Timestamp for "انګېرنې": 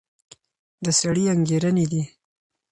1.33-1.85